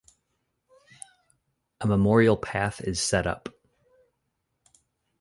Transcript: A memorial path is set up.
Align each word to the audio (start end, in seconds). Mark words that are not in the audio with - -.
A 1.79 1.85
memorial 1.85 2.35
path 2.35 2.81
is 2.81 2.99
set 2.99 3.27
up. 3.27 3.49